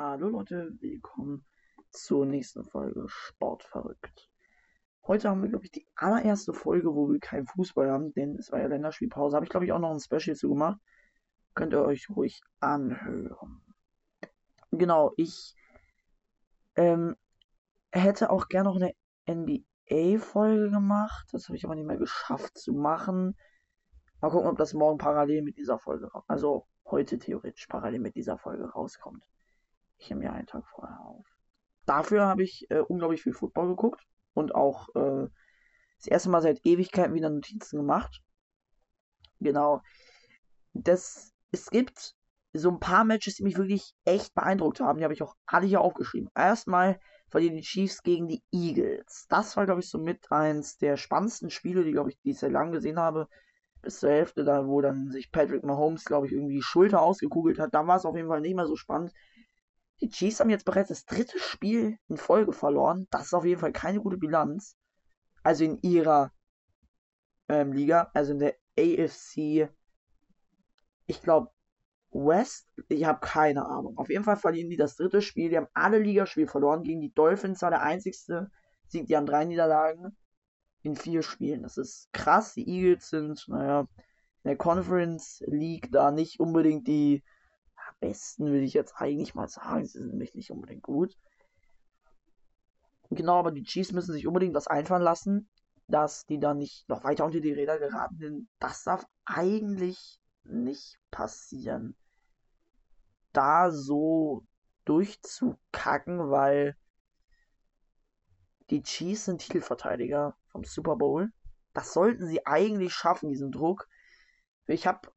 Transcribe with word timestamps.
Hallo 0.00 0.28
Leute, 0.28 0.70
willkommen 0.78 1.44
zur 1.90 2.24
nächsten 2.24 2.62
Folge 2.62 3.08
Sportverrückt. 3.08 4.30
Heute 5.04 5.28
haben 5.28 5.42
wir, 5.42 5.48
glaube 5.48 5.64
ich, 5.64 5.72
die 5.72 5.88
allererste 5.96 6.52
Folge, 6.52 6.94
wo 6.94 7.10
wir 7.10 7.18
keinen 7.18 7.48
Fußball 7.48 7.90
haben, 7.90 8.12
denn 8.12 8.36
es 8.36 8.52
war 8.52 8.60
ja 8.60 8.68
Länderspielpause. 8.68 9.34
Habe 9.34 9.44
ich, 9.44 9.50
glaube 9.50 9.66
ich, 9.66 9.72
auch 9.72 9.80
noch 9.80 9.90
ein 9.90 9.98
Special 9.98 10.36
zu 10.36 10.50
gemacht. 10.50 10.78
Könnt 11.54 11.72
ihr 11.72 11.82
euch 11.82 12.08
ruhig 12.10 12.40
anhören. 12.60 13.60
Genau, 14.70 15.14
ich 15.16 15.56
ähm, 16.76 17.16
hätte 17.90 18.30
auch 18.30 18.46
gerne 18.46 18.68
noch 18.68 18.76
eine 18.76 18.94
NBA-Folge 19.28 20.70
gemacht. 20.70 21.26
Das 21.32 21.48
habe 21.48 21.56
ich 21.56 21.64
aber 21.64 21.74
nicht 21.74 21.88
mehr 21.88 21.98
geschafft 21.98 22.56
zu 22.56 22.72
machen. 22.72 23.36
Mal 24.20 24.30
gucken, 24.30 24.48
ob 24.48 24.58
das 24.58 24.74
morgen 24.74 24.98
parallel 24.98 25.42
mit 25.42 25.58
dieser 25.58 25.80
Folge, 25.80 26.08
also 26.28 26.68
heute 26.84 27.18
theoretisch 27.18 27.66
parallel 27.66 27.98
mit 27.98 28.14
dieser 28.14 28.38
Folge 28.38 28.70
rauskommt. 28.70 29.24
Ich 29.98 30.08
nehme 30.10 30.24
ja 30.24 30.32
einen 30.32 30.46
Tag 30.46 30.66
vorher 30.68 31.00
auf. 31.00 31.26
Dafür 31.86 32.26
habe 32.26 32.42
ich 32.42 32.70
äh, 32.70 32.80
unglaublich 32.80 33.22
viel 33.22 33.32
Football 33.32 33.68
geguckt 33.68 34.06
und 34.34 34.54
auch 34.54 34.88
äh, 34.94 35.28
das 35.98 36.06
erste 36.06 36.30
Mal 36.30 36.42
seit 36.42 36.64
Ewigkeiten 36.64 37.14
wieder 37.14 37.30
Notizen 37.30 37.78
gemacht. 37.78 38.22
Genau. 39.40 39.82
Das, 40.72 41.32
es 41.50 41.70
gibt 41.70 42.14
so 42.52 42.70
ein 42.70 42.80
paar 42.80 43.04
Matches, 43.04 43.36
die 43.36 43.42
mich 43.42 43.56
wirklich 43.56 43.94
echt 44.04 44.34
beeindruckt 44.34 44.80
haben. 44.80 44.98
Die 44.98 45.04
habe 45.04 45.14
ich 45.14 45.22
auch 45.22 45.34
alle 45.46 45.66
hier 45.66 45.80
aufgeschrieben. 45.80 46.30
Erstmal 46.34 47.00
verlieren 47.30 47.56
die 47.56 47.62
Chiefs 47.62 48.02
gegen 48.02 48.28
die 48.28 48.42
Eagles. 48.52 49.26
Das 49.28 49.56
war, 49.56 49.66
glaube 49.66 49.80
ich, 49.80 49.90
so 49.90 49.98
mit 49.98 50.30
eins 50.30 50.78
der 50.78 50.96
spannendsten 50.96 51.50
Spiele, 51.50 51.84
die, 51.84 51.92
glaube 51.92 52.10
ich, 52.10 52.18
die 52.20 52.30
ich 52.30 52.38
sehr 52.38 52.50
lange 52.50 52.72
gesehen 52.72 52.98
habe. 52.98 53.28
Bis 53.82 54.00
zur 54.00 54.10
Hälfte, 54.10 54.44
da 54.44 54.66
wo 54.66 54.80
dann 54.80 55.10
sich 55.10 55.30
Patrick 55.30 55.62
Mahomes, 55.62 56.04
glaube 56.04 56.26
ich, 56.26 56.32
irgendwie 56.32 56.56
die 56.56 56.62
Schulter 56.62 57.00
ausgekugelt 57.00 57.58
hat. 57.58 57.74
Da 57.74 57.86
war 57.86 57.96
es 57.96 58.04
auf 58.04 58.16
jeden 58.16 58.28
Fall 58.28 58.40
nicht 58.40 58.56
mehr 58.56 58.66
so 58.66 58.76
spannend. 58.76 59.12
Die 60.00 60.10
Chiefs 60.10 60.40
haben 60.40 60.50
jetzt 60.50 60.64
bereits 60.64 60.88
das 60.88 61.04
dritte 61.04 61.38
Spiel 61.38 61.98
in 62.08 62.16
Folge 62.16 62.52
verloren. 62.52 63.06
Das 63.10 63.26
ist 63.26 63.34
auf 63.34 63.44
jeden 63.44 63.60
Fall 63.60 63.72
keine 63.72 64.00
gute 64.00 64.16
Bilanz. 64.16 64.76
Also 65.42 65.64
in 65.64 65.78
ihrer 65.82 66.32
ähm, 67.48 67.72
Liga, 67.72 68.10
also 68.14 68.32
in 68.32 68.38
der 68.38 68.54
AFC, 68.78 69.68
ich 71.06 71.22
glaube, 71.22 71.50
West, 72.10 72.68
ich 72.88 73.04
habe 73.04 73.20
keine 73.20 73.66
Ahnung. 73.66 73.98
Auf 73.98 74.08
jeden 74.08 74.24
Fall 74.24 74.36
verlieren 74.36 74.70
die 74.70 74.76
das 74.76 74.96
dritte 74.96 75.20
Spiel. 75.20 75.50
Die 75.50 75.56
haben 75.56 75.68
alle 75.74 75.98
Ligaspiele 75.98 76.46
verloren. 76.46 76.82
Gegen 76.82 77.00
die 77.00 77.12
Dolphins 77.12 77.60
war 77.62 77.70
der 77.70 77.82
einzigste 77.82 78.50
Sieg. 78.86 79.06
Die 79.06 79.16
haben 79.16 79.26
drei 79.26 79.44
Niederlagen 79.44 80.16
in 80.82 80.96
vier 80.96 81.22
Spielen. 81.22 81.62
Das 81.62 81.76
ist 81.76 82.08
krass. 82.12 82.54
Die 82.54 82.68
Eagles 82.68 83.10
sind, 83.10 83.44
naja, 83.48 83.80
in 83.80 84.50
der 84.50 84.56
Conference 84.56 85.42
League 85.46 85.90
da 85.92 86.10
nicht 86.10 86.40
unbedingt 86.40 86.86
die 86.86 87.22
besten, 88.00 88.52
will 88.52 88.62
ich 88.62 88.74
jetzt 88.74 88.94
eigentlich 88.96 89.34
mal 89.34 89.48
sagen. 89.48 89.84
Sie 89.86 89.98
sind 89.98 90.08
nämlich 90.08 90.34
nicht 90.34 90.50
unbedingt 90.50 90.82
gut. 90.82 91.16
Genau, 93.10 93.38
aber 93.38 93.52
die 93.52 93.62
Chiefs 93.62 93.92
müssen 93.92 94.12
sich 94.12 94.26
unbedingt 94.26 94.54
was 94.54 94.66
einfallen 94.66 95.02
lassen, 95.02 95.48
dass 95.86 96.26
die 96.26 96.38
dann 96.38 96.58
nicht 96.58 96.88
noch 96.88 97.04
weiter 97.04 97.24
unter 97.24 97.40
die 97.40 97.52
Räder 97.52 97.78
geraten. 97.78 98.18
Denn 98.18 98.48
das 98.58 98.84
darf 98.84 99.06
eigentlich 99.24 100.20
nicht 100.44 100.98
passieren. 101.10 101.96
Da 103.32 103.70
so 103.70 104.44
durchzukacken, 104.84 106.30
weil 106.30 106.76
die 108.70 108.82
Chiefs 108.82 109.26
sind 109.26 109.40
Titelverteidiger 109.40 110.36
vom 110.48 110.64
Super 110.64 110.96
Bowl. 110.96 111.30
Das 111.72 111.92
sollten 111.92 112.26
sie 112.26 112.46
eigentlich 112.46 112.92
schaffen, 112.92 113.28
diesen 113.28 113.52
Druck. 113.52 113.88
Ich 114.66 114.86
habe 114.86 115.08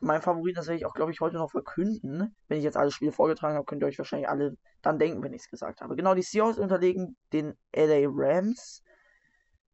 mein 0.00 0.22
Favorit, 0.22 0.56
das 0.56 0.66
werde 0.66 0.78
ich 0.78 0.86
auch, 0.86 0.94
glaube 0.94 1.12
ich, 1.12 1.20
heute 1.20 1.36
noch 1.36 1.50
verkünden. 1.50 2.34
Wenn 2.48 2.58
ich 2.58 2.64
jetzt 2.64 2.76
alle 2.76 2.90
Spiele 2.90 3.12
vorgetragen 3.12 3.56
habe, 3.56 3.64
könnt 3.64 3.82
ihr 3.82 3.86
euch 3.86 3.98
wahrscheinlich 3.98 4.28
alle 4.28 4.56
dann 4.82 4.98
denken, 4.98 5.22
wenn 5.22 5.32
ich 5.32 5.42
es 5.42 5.50
gesagt 5.50 5.80
habe. 5.80 5.96
Genau, 5.96 6.14
die 6.14 6.22
Seahawks 6.22 6.58
unterlegen 6.58 7.16
den 7.32 7.54
LA 7.74 8.08
Rams. 8.08 8.82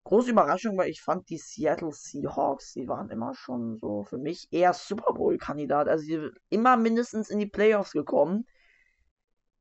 Große 0.04 0.30
Überraschung, 0.30 0.76
weil 0.76 0.90
ich 0.90 1.00
fand 1.00 1.28
die 1.30 1.38
Seattle 1.38 1.92
Seahawks, 1.92 2.74
die 2.74 2.88
waren 2.88 3.08
immer 3.10 3.34
schon 3.34 3.78
so 3.78 4.04
für 4.04 4.18
mich 4.18 4.48
eher 4.50 4.74
Super 4.74 5.14
Bowl-Kandidat. 5.14 5.88
Also 5.88 6.04
die 6.04 6.30
immer 6.50 6.76
mindestens 6.76 7.30
in 7.30 7.38
die 7.38 7.46
Playoffs 7.46 7.92
gekommen. 7.92 8.46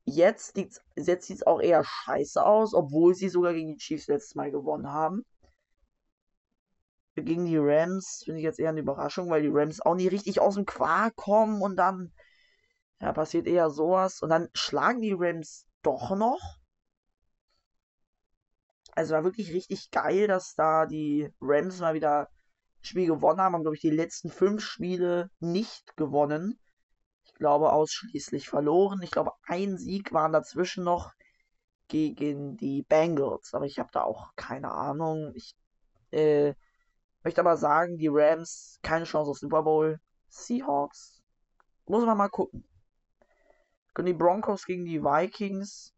Jetzt, 0.06 0.56
jetzt 0.56 0.82
sieht 0.96 1.36
es 1.36 1.46
auch 1.46 1.60
eher 1.60 1.82
scheiße 1.82 2.44
aus, 2.44 2.74
obwohl 2.74 3.14
sie 3.14 3.30
sogar 3.30 3.54
gegen 3.54 3.68
die 3.68 3.78
Chiefs 3.78 4.06
letztes 4.06 4.34
Mal 4.34 4.50
gewonnen 4.50 4.92
haben 4.92 5.24
gegen 7.14 7.46
die 7.46 7.58
Rams 7.58 8.22
finde 8.24 8.40
ich 8.40 8.44
jetzt 8.44 8.58
eher 8.58 8.70
eine 8.70 8.80
Überraschung, 8.80 9.30
weil 9.30 9.42
die 9.42 9.50
Rams 9.52 9.80
auch 9.80 9.94
nie 9.94 10.08
richtig 10.08 10.40
aus 10.40 10.54
dem 10.54 10.66
Quark 10.66 11.16
kommen 11.16 11.62
und 11.62 11.76
dann 11.76 12.12
ja, 13.00 13.12
passiert 13.12 13.46
eher 13.46 13.70
sowas 13.70 14.20
und 14.22 14.30
dann 14.30 14.48
schlagen 14.54 15.00
die 15.00 15.14
Rams 15.16 15.66
doch 15.82 16.16
noch. 16.16 16.40
Also 18.92 19.14
war 19.14 19.24
wirklich 19.24 19.52
richtig 19.52 19.90
geil, 19.90 20.28
dass 20.28 20.54
da 20.54 20.86
die 20.86 21.28
Rams 21.40 21.80
mal 21.80 21.94
wieder 21.94 22.28
ein 22.28 22.84
Spiel 22.84 23.06
gewonnen 23.06 23.40
haben. 23.40 23.54
Haben, 23.54 23.62
glaube 23.62 23.76
ich, 23.76 23.82
die 23.82 23.90
letzten 23.90 24.30
fünf 24.30 24.62
Spiele 24.62 25.30
nicht 25.40 25.96
gewonnen. 25.96 26.58
Ich 27.24 27.34
glaube, 27.34 27.72
ausschließlich 27.72 28.48
verloren. 28.48 29.02
Ich 29.02 29.10
glaube, 29.10 29.32
ein 29.46 29.76
Sieg 29.78 30.12
waren 30.12 30.32
dazwischen 30.32 30.84
noch 30.84 31.12
gegen 31.88 32.56
die 32.56 32.82
Bengals. 32.82 33.52
Aber 33.52 33.66
ich 33.66 33.80
habe 33.80 33.90
da 33.92 34.02
auch 34.02 34.30
keine 34.36 34.70
Ahnung. 34.70 35.32
Ich 35.34 35.56
äh, 36.12 36.54
Möchte 37.24 37.40
aber 37.40 37.56
sagen, 37.56 37.96
die 37.96 38.08
Rams 38.08 38.78
keine 38.82 39.06
Chance 39.06 39.30
auf 39.30 39.38
Super 39.38 39.62
Bowl. 39.62 39.98
Seahawks 40.28 41.22
muss 41.86 42.04
man 42.04 42.18
mal 42.18 42.28
gucken. 42.28 42.64
Können 43.94 44.06
die 44.06 44.12
Broncos 44.12 44.66
gegen 44.66 44.84
die 44.84 45.02
Vikings. 45.02 45.94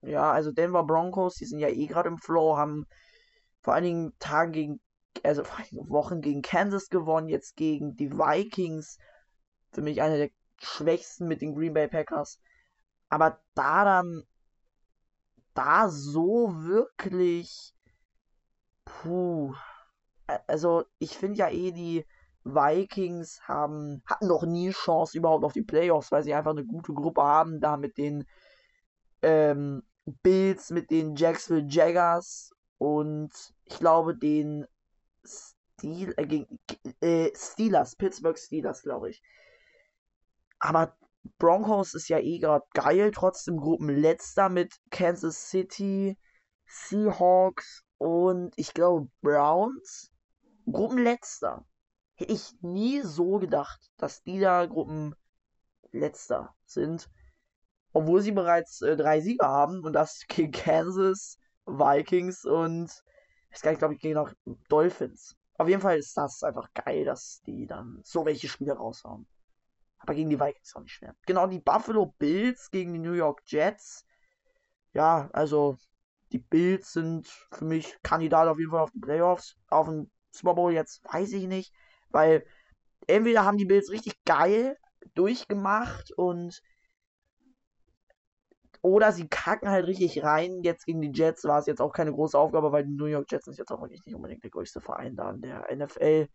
Ja, 0.00 0.32
also 0.32 0.52
Denver 0.52 0.84
Broncos, 0.84 1.36
die 1.36 1.44
sind 1.44 1.58
ja 1.58 1.68
eh 1.68 1.86
gerade 1.86 2.08
im 2.08 2.18
Flow, 2.18 2.56
haben 2.56 2.86
vor 3.60 3.74
einigen 3.74 4.16
Tagen 4.18 4.52
gegen, 4.52 4.80
also 5.22 5.44
vor 5.44 5.58
einigen 5.58 5.88
Wochen 5.90 6.20
gegen 6.20 6.42
Kansas 6.42 6.88
gewonnen, 6.88 7.28
jetzt 7.28 7.56
gegen 7.56 7.96
die 7.96 8.10
Vikings. 8.10 8.98
Für 9.72 9.82
mich 9.82 10.00
eine 10.00 10.16
der 10.16 10.30
schwächsten 10.58 11.26
mit 11.26 11.42
den 11.42 11.54
Green 11.54 11.74
Bay 11.74 11.88
Packers. 11.88 12.40
Aber 13.08 13.40
da 13.54 13.84
dann, 13.84 14.22
da 15.52 15.88
so 15.88 16.54
wirklich, 16.64 17.74
puh, 18.84 19.54
also 20.46 20.84
ich 20.98 21.16
finde 21.16 21.38
ja 21.38 21.50
eh, 21.50 21.72
die 21.72 22.04
Vikings 22.44 23.40
haben, 23.48 24.02
hatten 24.06 24.26
noch 24.26 24.44
nie 24.44 24.70
Chance 24.70 25.16
überhaupt 25.16 25.44
auf 25.44 25.52
die 25.52 25.62
Playoffs, 25.62 26.12
weil 26.12 26.22
sie 26.22 26.34
einfach 26.34 26.50
eine 26.50 26.64
gute 26.64 26.92
Gruppe 26.92 27.22
haben, 27.22 27.60
da 27.60 27.76
mit 27.76 27.96
den 27.96 28.26
ähm, 29.22 29.82
Bills, 30.22 30.70
mit 30.70 30.90
den 30.90 31.16
Jacksonville 31.16 31.68
Jaggers 31.68 32.52
und 32.78 33.32
ich 33.64 33.78
glaube 33.78 34.16
den 34.16 34.66
Steel, 35.24 36.14
äh, 36.18 36.44
äh, 37.00 37.32
Steelers, 37.34 37.96
Pittsburgh 37.96 38.38
Steelers, 38.38 38.82
glaube 38.82 39.10
ich. 39.10 39.22
Aber 40.58 40.96
Broncos 41.38 41.94
ist 41.94 42.08
ja 42.08 42.18
eh 42.18 42.38
gerade 42.38 42.66
geil, 42.74 43.10
trotzdem 43.10 43.56
Gruppenletzter 43.56 44.50
mit 44.50 44.74
Kansas 44.90 45.48
City, 45.48 46.18
Seahawks 46.66 47.84
und 47.98 48.52
ich 48.56 48.74
glaube 48.74 49.08
Browns. 49.22 50.13
Gruppenletzter. 50.70 51.64
Hätte 52.16 52.32
ich 52.32 52.54
nie 52.62 53.00
so 53.02 53.38
gedacht, 53.38 53.90
dass 53.96 54.22
die 54.22 54.38
da 54.38 54.66
Gruppenletzter 54.66 56.54
sind. 56.64 57.10
Obwohl 57.92 58.22
sie 58.22 58.32
bereits 58.32 58.82
äh, 58.82 58.96
drei 58.96 59.20
Sieger 59.20 59.48
haben 59.48 59.84
und 59.84 59.92
das 59.92 60.24
gegen 60.28 60.52
Kansas, 60.52 61.38
Vikings 61.66 62.44
und 62.44 62.90
gleich, 63.62 63.78
glaube 63.78 63.94
ich, 63.94 64.00
gegen 64.00 64.14
noch 64.14 64.32
Dolphins. 64.68 65.36
Auf 65.56 65.68
jeden 65.68 65.80
Fall 65.80 65.98
ist 65.98 66.16
das 66.16 66.42
einfach 66.42 66.72
geil, 66.74 67.04
dass 67.04 67.40
die 67.46 67.66
dann 67.66 68.00
so 68.02 68.24
welche 68.24 68.48
Spiele 68.48 68.74
raushauen. 68.74 69.26
Aber 69.98 70.14
gegen 70.14 70.28
die 70.28 70.40
Vikings 70.40 70.74
auch 70.74 70.80
nicht 70.80 70.92
schwer. 70.92 71.14
Genau, 71.26 71.46
die 71.46 71.60
Buffalo 71.60 72.14
Bills 72.18 72.70
gegen 72.70 72.92
die 72.92 72.98
New 72.98 73.12
York 73.12 73.42
Jets. 73.46 74.04
Ja, 74.92 75.30
also 75.32 75.78
die 76.32 76.38
Bills 76.38 76.92
sind 76.92 77.26
für 77.26 77.64
mich 77.64 77.96
Kandidat 78.02 78.48
auf 78.48 78.58
jeden 78.58 78.70
Fall 78.70 78.82
auf 78.82 78.90
die 78.90 79.00
Playoffs. 79.00 79.56
Auf 79.68 79.86
den 79.86 80.10
Super 80.34 80.54
Bowl 80.54 80.72
jetzt 80.72 81.02
weiß 81.12 81.32
ich 81.32 81.46
nicht, 81.46 81.72
weil 82.10 82.44
entweder 83.06 83.44
haben 83.44 83.58
die 83.58 83.64
Bills 83.64 83.90
richtig 83.90 84.22
geil 84.24 84.76
durchgemacht 85.14 86.12
und 86.12 86.60
oder 88.84 89.12
sie 89.12 89.28
kacken 89.28 89.70
halt 89.70 89.86
richtig 89.86 90.22
rein. 90.22 90.62
Jetzt 90.62 90.84
gegen 90.84 91.00
die 91.00 91.12
Jets 91.12 91.44
war 91.44 91.58
es 91.58 91.66
jetzt 91.66 91.80
auch 91.80 91.92
keine 91.92 92.12
große 92.12 92.38
Aufgabe, 92.38 92.70
weil 92.70 92.84
die 92.84 92.92
New 92.92 93.06
York 93.06 93.30
Jets 93.30 93.46
sind 93.46 93.56
jetzt 93.56 93.70
auch 93.72 93.80
wirklich 93.80 94.04
nicht 94.04 94.14
unbedingt 94.14 94.44
der 94.44 94.50
größte 94.50 94.82
Verein 94.82 95.16
da 95.16 95.30
in 95.30 95.40
der 95.40 95.74
NFL. 95.74 96.28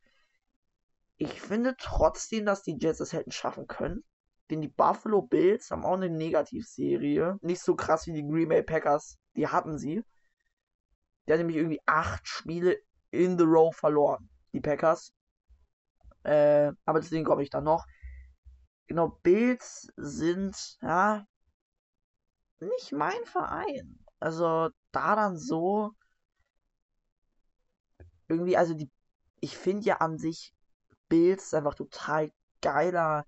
Ich 1.17 1.39
finde 1.41 1.75
trotzdem, 1.77 2.47
dass 2.47 2.63
die 2.63 2.77
Jets 2.79 3.01
es 3.01 3.13
hätten 3.13 3.31
schaffen 3.31 3.67
können. 3.67 4.03
Denn 4.49 4.61
die 4.61 4.67
Buffalo 4.67 5.21
Bills 5.21 5.69
haben 5.69 5.85
auch 5.85 5.93
eine 5.93 6.09
Negativserie. 6.09 7.37
Nicht 7.41 7.61
so 7.61 7.75
krass 7.75 8.07
wie 8.07 8.13
die 8.13 8.27
Green 8.27 8.49
Bay 8.49 8.63
Packers. 8.63 9.19
Die 9.35 9.47
hatten 9.47 9.77
sie. 9.77 10.03
Der 11.27 11.35
hat 11.35 11.39
nämlich 11.39 11.57
irgendwie 11.57 11.81
acht 11.85 12.27
Spiele 12.27 12.79
in 13.11 13.37
the 13.37 13.45
row 13.45 13.75
verloren, 13.75 14.29
die 14.53 14.61
Packers. 14.61 15.13
Äh, 16.23 16.71
aber 16.85 16.99
deswegen 16.99 17.25
komme 17.25 17.43
ich 17.43 17.49
dann 17.49 17.63
noch. 17.63 17.85
Genau, 18.87 19.19
Bills 19.23 19.87
sind, 19.97 20.77
ja, 20.81 21.25
nicht 22.59 22.91
mein 22.91 23.23
Verein. 23.25 23.99
Also 24.19 24.69
da 24.91 25.15
dann 25.15 25.37
so 25.37 25.91
irgendwie, 28.27 28.57
also 28.57 28.73
die, 28.73 28.89
ich 29.39 29.57
finde 29.57 29.85
ja 29.85 29.97
an 29.97 30.17
sich 30.17 30.53
Bills 31.07 31.53
einfach 31.53 31.75
total 31.75 32.31
geiler, 32.61 33.25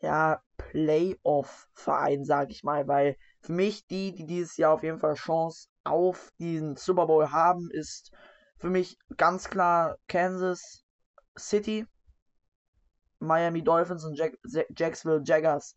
ja, 0.00 0.42
Playoff-Verein, 0.56 2.24
sag 2.24 2.50
ich 2.50 2.64
mal, 2.64 2.88
weil 2.88 3.16
für 3.40 3.52
mich 3.52 3.86
die, 3.86 4.12
die 4.12 4.26
dieses 4.26 4.56
Jahr 4.56 4.74
auf 4.74 4.82
jeden 4.82 4.98
Fall 4.98 5.14
Chance 5.14 5.68
auf 5.84 6.32
diesen 6.38 6.76
Super 6.76 7.06
Bowl 7.06 7.30
haben, 7.30 7.70
ist 7.70 8.12
für 8.60 8.70
mich 8.70 8.98
ganz 9.16 9.48
klar 9.48 9.96
Kansas 10.06 10.84
City, 11.38 11.86
Miami 13.18 13.62
Dolphins 13.62 14.04
und 14.04 14.14
Jack 14.14 14.38
Jacksonville 14.76 15.22
Jaggers. 15.24 15.74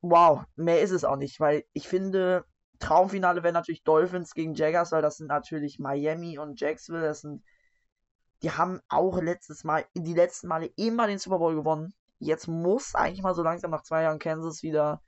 Wow, 0.00 0.44
mehr 0.56 0.82
ist 0.82 0.90
es 0.90 1.04
auch 1.04 1.16
nicht, 1.16 1.40
weil 1.40 1.64
ich 1.72 1.88
finde, 1.88 2.44
Traumfinale 2.78 3.42
wäre 3.42 3.54
natürlich 3.54 3.84
Dolphins 3.84 4.34
gegen 4.34 4.54
Jaggers, 4.54 4.92
weil 4.92 5.02
das 5.02 5.16
sind 5.16 5.28
natürlich 5.28 5.78
Miami 5.78 6.38
und 6.38 6.60
Jacksonville, 6.60 7.06
das 7.06 7.22
sind 7.22 7.42
die 8.44 8.50
haben 8.50 8.80
auch 8.90 9.22
letztes 9.22 9.64
Mal, 9.64 9.86
die 9.94 10.12
letzten 10.12 10.48
Male 10.48 10.66
immer 10.76 11.06
den 11.06 11.18
Super 11.18 11.38
Bowl 11.38 11.54
gewonnen. 11.54 11.94
Jetzt 12.18 12.46
muss 12.46 12.94
eigentlich 12.94 13.22
mal 13.22 13.34
so 13.34 13.42
langsam 13.42 13.70
nach 13.70 13.82
zwei 13.82 14.02
Jahren 14.02 14.18
Kansas 14.18 14.62
wieder 14.62 15.00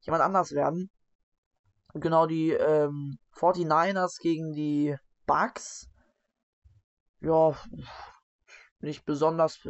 jemand 0.00 0.24
anders 0.24 0.50
werden. 0.50 0.90
Genau, 1.94 2.26
die 2.26 2.50
ähm, 2.50 3.18
49ers 3.36 4.20
gegen 4.20 4.52
die 4.52 4.96
Bucks. 5.26 5.88
Ja, 7.20 7.56
nicht 8.80 9.04
besonders. 9.04 9.60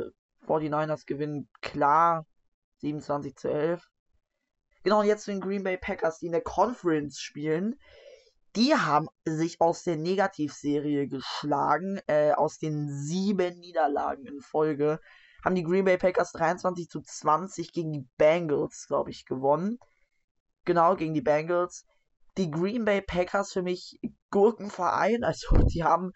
49ers 0.47 1.07
gewinnen 1.07 1.49
klar 1.61 2.27
27 2.79 3.37
zu 3.37 3.49
11. 3.49 3.91
Genau, 4.85 5.01
und 5.01 5.07
jetzt 5.07 5.27
den 5.27 5.41
Green 5.41 5.65
Bay 5.65 5.77
Packers, 5.77 6.19
die 6.19 6.27
in 6.27 6.33
der 6.33 6.43
Conference 6.43 7.19
spielen. 7.21 7.77
Die 8.55 8.75
haben 8.75 9.09
sich 9.25 9.61
aus 9.61 9.83
der 9.83 9.97
Negativserie 9.97 11.09
geschlagen, 11.09 12.01
äh, 12.07 12.33
aus 12.33 12.59
den 12.59 12.89
sieben 12.89 13.59
Niederlagen 13.59 14.25
in 14.27 14.41
Folge. 14.41 15.01
Haben 15.45 15.57
die 15.57 15.65
Green 15.65 15.85
Bay 15.85 15.99
Packers 15.99 16.33
23 16.33 16.89
zu 16.89 17.01
20 17.01 17.73
gegen 17.73 17.93
die 17.93 18.07
Bengals, 18.17 18.87
glaube 18.87 19.11
ich, 19.11 19.27
gewonnen. 19.27 19.79
Genau, 20.65 20.97
gegen 20.97 21.15
die 21.15 21.21
Bengals. 21.21 21.85
Die 22.39 22.51
Green 22.51 22.85
Bay 22.85 23.01
Packers 23.03 23.53
für 23.53 23.63
mich 23.63 23.99
Gurkenverein. 24.31 25.25
Also, 25.25 25.57
die 25.57 25.85
haben, 25.85 26.13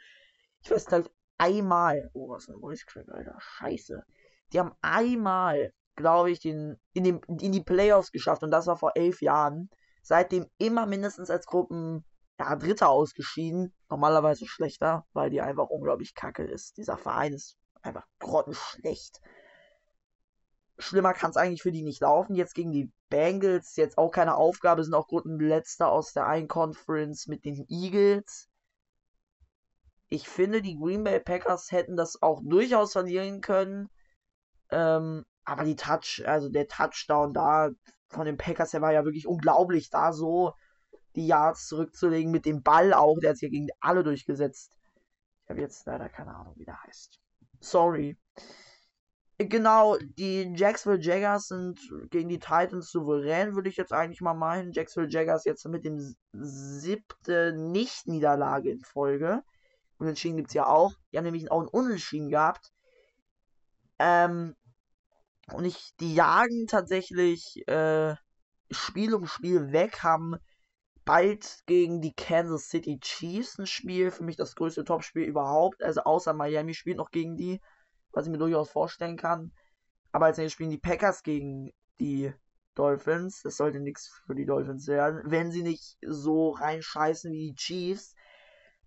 ich 0.62 0.70
weiß 0.70 0.90
nicht, 0.90 1.10
einmal. 1.38 2.10
Oh, 2.12 2.28
was 2.28 2.48
ein 2.48 2.58
Voice 2.60 2.84
Crack, 2.86 3.08
Alter. 3.08 3.36
Scheiße. 3.38 4.02
Die 4.52 4.58
haben 4.58 4.72
einmal, 4.82 5.72
glaube 5.96 6.30
ich, 6.30 6.40
den, 6.40 6.76
in, 6.92 7.04
den, 7.04 7.20
in 7.40 7.52
die 7.52 7.62
Playoffs 7.62 8.10
geschafft. 8.12 8.42
Und 8.42 8.50
das 8.50 8.66
war 8.66 8.76
vor 8.76 8.92
elf 8.94 9.22
Jahren. 9.22 9.70
Seitdem 10.02 10.46
immer 10.58 10.86
mindestens 10.86 11.30
als 11.30 11.46
Gruppen, 11.46 12.04
ja, 12.38 12.56
Dritter 12.56 12.88
ausgeschieden. 12.88 13.74
Normalerweise 13.88 14.46
schlechter, 14.46 15.06
weil 15.12 15.30
die 15.30 15.40
einfach 15.40 15.68
unglaublich 15.68 16.14
kacke 16.14 16.44
ist. 16.44 16.76
Dieser 16.76 16.96
Verein 16.96 17.32
ist 17.32 17.56
einfach 17.82 18.06
grottenschlecht 18.18 19.20
schlimmer 20.80 21.14
kann 21.14 21.30
es 21.30 21.36
eigentlich 21.36 21.62
für 21.62 21.72
die 21.72 21.82
nicht 21.82 22.00
laufen. 22.00 22.34
Jetzt 22.34 22.54
gegen 22.54 22.72
die 22.72 22.90
Bengals, 23.10 23.76
jetzt 23.76 23.98
auch 23.98 24.10
keine 24.10 24.36
Aufgabe, 24.36 24.84
sind 24.84 24.94
auch 24.94 25.08
Gruppenletzter 25.08 25.90
aus 25.90 26.12
der 26.12 26.26
einen 26.26 26.48
Conference 26.48 27.26
mit 27.26 27.44
den 27.44 27.66
Eagles. 27.68 28.48
Ich 30.08 30.28
finde, 30.28 30.62
die 30.62 30.78
Green 30.78 31.04
Bay 31.04 31.20
Packers 31.20 31.70
hätten 31.70 31.96
das 31.96 32.22
auch 32.22 32.40
durchaus 32.42 32.92
verlieren 32.92 33.40
können. 33.40 33.90
Ähm, 34.70 35.24
aber 35.44 35.64
die 35.64 35.76
Touch, 35.76 36.22
also 36.26 36.48
der 36.48 36.68
Touchdown 36.68 37.34
da 37.34 37.70
von 38.08 38.26
den 38.26 38.36
Packers, 38.36 38.70
der 38.70 38.82
war 38.82 38.92
ja 38.92 39.04
wirklich 39.04 39.26
unglaublich, 39.26 39.90
da 39.90 40.12
so 40.12 40.54
die 41.16 41.26
Yards 41.26 41.66
zurückzulegen 41.66 42.30
mit 42.30 42.44
dem 42.44 42.62
Ball 42.62 42.92
auch. 42.92 43.18
Der 43.20 43.30
hat 43.30 43.36
sich 43.36 43.48
ja 43.48 43.50
gegen 43.50 43.68
alle 43.80 44.02
durchgesetzt. 44.02 44.76
Ich 45.44 45.50
habe 45.50 45.60
jetzt 45.60 45.86
leider 45.86 46.08
keine 46.08 46.34
Ahnung, 46.34 46.54
wie 46.56 46.64
der 46.64 46.80
heißt. 46.84 47.20
Sorry. 47.60 48.16
Genau, 49.48 49.96
die 49.96 50.52
Jacksonville 50.54 51.02
Jaggers 51.02 51.48
sind 51.48 51.80
gegen 52.10 52.28
die 52.28 52.38
Titans 52.38 52.90
souverän, 52.90 53.54
würde 53.54 53.70
ich 53.70 53.78
jetzt 53.78 53.92
eigentlich 53.92 54.20
mal 54.20 54.34
meinen. 54.34 54.72
Jacksonville 54.72 55.10
Jaggers 55.10 55.46
jetzt 55.46 55.66
mit 55.66 55.86
dem 55.86 56.14
siebten 56.32 57.72
Nicht-Niederlage 57.72 58.70
in 58.70 58.80
Folge. 58.82 59.42
Unentschieden 59.96 60.36
gibt 60.36 60.48
es 60.48 60.54
ja 60.54 60.66
auch. 60.66 60.92
Die 61.10 61.16
haben 61.16 61.24
nämlich 61.24 61.50
auch 61.50 61.62
ein 61.62 61.68
Unentschieden 61.68 62.28
gehabt. 62.28 62.70
Ähm, 63.98 64.56
und 65.54 65.64
ich, 65.64 65.96
die 66.00 66.14
jagen 66.14 66.66
tatsächlich 66.66 67.66
äh, 67.66 68.16
Spiel 68.70 69.14
um 69.14 69.26
Spiel 69.26 69.72
weg, 69.72 70.02
haben 70.02 70.36
bald 71.06 71.60
gegen 71.64 72.02
die 72.02 72.12
Kansas 72.12 72.68
City 72.68 72.98
Chiefs 73.00 73.58
ein 73.58 73.66
Spiel. 73.66 74.10
Für 74.10 74.22
mich 74.22 74.36
das 74.36 74.54
größte 74.54 74.84
Topspiel 74.84 75.24
überhaupt. 75.24 75.82
Also 75.82 76.02
außer 76.02 76.34
Miami 76.34 76.74
spielt 76.74 76.98
noch 76.98 77.10
gegen 77.10 77.38
die 77.38 77.58
was 78.12 78.26
ich 78.26 78.32
mir 78.32 78.38
durchaus 78.38 78.70
vorstellen 78.70 79.16
kann. 79.16 79.52
Aber 80.12 80.26
als 80.26 80.38
nächstes 80.38 80.54
spielen 80.54 80.70
die 80.70 80.78
Packers 80.78 81.22
gegen 81.22 81.72
die 82.00 82.32
Dolphins. 82.74 83.42
Das 83.42 83.56
sollte 83.56 83.80
nichts 83.80 84.08
für 84.26 84.34
die 84.34 84.46
Dolphins 84.46 84.86
werden, 84.88 85.22
wenn 85.24 85.50
sie 85.52 85.62
nicht 85.62 85.98
so 86.04 86.50
reinscheißen 86.50 87.32
wie 87.32 87.50
die 87.50 87.54
Chiefs. 87.54 88.14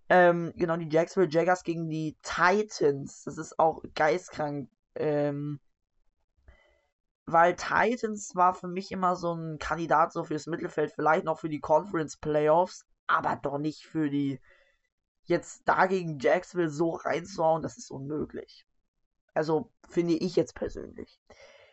Ähm, 0.08 0.52
genau, 0.56 0.76
die 0.76 0.88
Jacksonville 0.88 1.32
Jaggers 1.32 1.62
gegen 1.62 1.88
die 1.88 2.16
Titans. 2.22 3.22
Das 3.24 3.38
ist 3.38 3.58
auch 3.58 3.82
geistkrank. 3.94 4.68
Ähm, 4.94 5.60
weil 7.26 7.56
Titans 7.56 8.34
war 8.34 8.54
für 8.54 8.68
mich 8.68 8.92
immer 8.92 9.16
so 9.16 9.32
ein 9.34 9.58
Kandidat 9.58 10.12
so 10.12 10.24
fürs 10.24 10.46
Mittelfeld, 10.46 10.92
vielleicht 10.92 11.24
noch 11.24 11.40
für 11.40 11.48
die 11.48 11.60
Conference 11.60 12.18
Playoffs, 12.18 12.84
aber 13.06 13.36
doch 13.36 13.58
nicht 13.58 13.86
für 13.86 14.10
die 14.10 14.40
jetzt 15.22 15.66
dagegen 15.66 16.18
Jacksonville 16.18 16.70
so 16.70 16.90
reinzuhauen, 16.90 17.62
das 17.62 17.78
ist 17.78 17.90
unmöglich. 17.90 18.66
Also 19.34 19.70
finde 19.88 20.14
ich 20.14 20.36
jetzt 20.36 20.54
persönlich. 20.54 21.20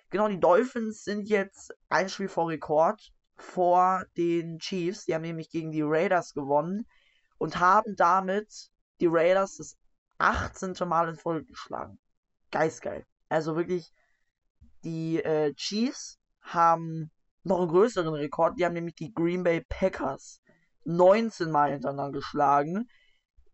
Genau, 0.10 0.28
die 0.28 0.40
Dolphins 0.40 1.04
sind 1.04 1.30
jetzt 1.30 1.74
ein 1.90 2.10
Spiel 2.10 2.28
vor 2.28 2.50
Rekord 2.50 3.14
vor 3.36 4.06
den 4.18 4.60
Chiefs. 4.60 5.06
Die 5.06 5.16
haben 5.16 5.22
nämlich 5.22 5.50
gegen 5.50 5.72
die 5.72 5.84
Raiders 5.84 6.34
gewonnen 6.34 6.86
und 7.38 7.60
haben 7.60 7.96
damit 7.96 8.70
die 9.00 9.08
Raiders 9.08 9.58
das 9.58 9.78
18. 10.18 10.76
Mal 10.88 11.10
in 11.10 11.16
Folge 11.16 11.46
geschlagen. 11.46 11.98
Geistgeil. 12.52 13.06
Also 13.30 13.56
wirklich, 13.56 13.94
die 14.84 15.24
äh, 15.24 15.54
Chiefs 15.54 16.20
haben 16.42 17.12
noch 17.44 17.60
einen 17.60 17.70
größeren 17.70 18.14
Rekord. 18.14 18.60
Die 18.60 18.66
haben 18.66 18.74
nämlich 18.74 18.96
die 18.96 19.14
Green 19.14 19.44
Bay 19.44 19.62
Packers 19.62 20.42
19 20.84 21.50
Mal 21.50 21.72
hintereinander 21.72 22.20
geschlagen, 22.20 22.90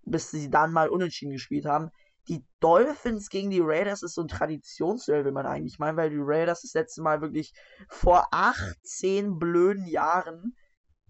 bis 0.04 0.32
sie 0.32 0.50
dann 0.50 0.74
mal 0.74 0.90
unentschieden 0.90 1.34
gespielt 1.34 1.66
haben 1.66 1.92
die 2.28 2.46
Dolphins 2.60 3.30
gegen 3.30 3.50
die 3.50 3.62
Raiders 3.62 4.04
ist 4.04 4.16
so 4.16 4.22
ein 4.22 4.28
Traditionsduell, 4.28 5.24
will 5.24 5.32
man 5.32 5.46
eigentlich 5.46 5.80
meinen, 5.80 5.98
weil 5.98 6.10
die 6.10 6.20
Raiders 6.20 6.62
das 6.62 6.74
letzte 6.74 7.02
Mal 7.02 7.22
wirklich 7.22 7.54
vor 7.90 8.28
18 8.32 9.38
blöden 9.38 9.88
Jahren 9.88 10.56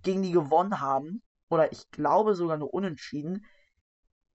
gegen 0.03 0.21
die 0.21 0.31
gewonnen 0.31 0.79
haben. 0.79 1.23
Oder 1.49 1.71
ich 1.71 1.89
glaube 1.91 2.35
sogar 2.35 2.57
nur 2.57 2.73
unentschieden. 2.73 3.45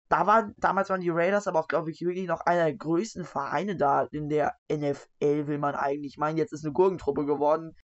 Da 0.08 0.26
war, 0.26 0.50
damals 0.56 0.88
waren 0.88 1.00
die 1.00 1.10
Raiders 1.10 1.46
aber 1.46 1.60
auch, 1.60 1.68
glaube 1.68 1.90
ich, 1.90 2.00
wirklich 2.00 2.26
noch 2.26 2.40
einer 2.40 2.64
der 2.64 2.76
größten 2.76 3.24
Vereine 3.24 3.76
da 3.76 4.04
in 4.10 4.28
der 4.28 4.54
NFL, 4.72 5.46
will 5.46 5.58
man 5.58 5.74
eigentlich 5.74 6.16
meinen. 6.18 6.38
Jetzt 6.38 6.52
ist 6.52 6.64
eine 6.64 6.72
Gurkentruppe 6.72 7.26
geworden. 7.26 7.76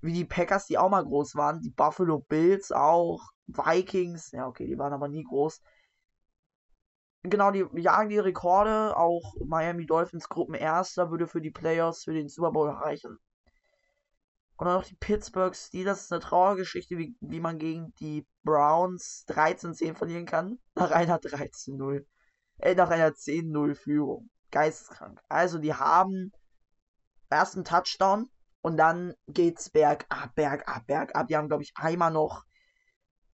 Wie 0.00 0.12
die 0.12 0.24
Packers, 0.24 0.66
die 0.66 0.78
auch 0.78 0.90
mal 0.90 1.04
groß 1.04 1.34
waren. 1.34 1.60
Die 1.60 1.70
Buffalo 1.70 2.20
Bills 2.20 2.72
auch. 2.72 3.20
Vikings. 3.46 4.30
Ja, 4.32 4.46
okay, 4.46 4.66
die 4.66 4.78
waren 4.78 4.92
aber 4.92 5.08
nie 5.08 5.24
groß 5.24 5.60
genau, 7.24 7.50
die 7.50 7.66
jagen 7.80 8.08
die 8.08 8.18
Rekorde. 8.18 8.96
Auch 8.96 9.34
Miami 9.44 9.86
Dolphins 9.86 10.28
Gruppenerster 10.28 11.10
würde 11.10 11.26
für 11.26 11.40
die 11.40 11.50
Playoffs 11.50 12.04
für 12.04 12.14
den 12.14 12.28
Super 12.28 12.52
Bowl 12.52 12.70
reichen. 12.70 13.18
Und 14.56 14.66
dann 14.66 14.76
noch 14.76 14.84
die 14.84 14.96
Pittsburgh 14.96 15.54
Steelers. 15.54 15.98
Das 15.98 16.04
ist 16.04 16.12
eine 16.12 16.20
Trauergeschichte, 16.20 16.96
wie, 16.96 17.16
wie 17.20 17.40
man 17.40 17.58
gegen 17.58 17.92
die 17.96 18.26
Browns 18.44 19.24
13-10 19.28 19.96
verlieren 19.96 20.26
kann. 20.26 20.58
Nach 20.76 20.92
einer 20.92 21.18
13-0. 21.18 22.04
Äh, 22.58 22.74
nach 22.74 22.90
einer 22.90 23.10
10-0 23.10 23.74
Führung. 23.74 24.30
Geisteskrank. 24.52 25.20
Also, 25.28 25.58
die 25.58 25.74
haben 25.74 26.30
erst 27.30 27.56
einen 27.56 27.64
Touchdown 27.64 28.30
und 28.60 28.76
dann 28.76 29.14
geht's 29.26 29.70
bergab, 29.70 30.34
bergab, 30.36 30.86
bergab. 30.86 31.26
Die 31.26 31.36
haben, 31.36 31.48
glaube 31.48 31.64
ich, 31.64 31.72
einmal 31.74 32.12
noch 32.12 32.44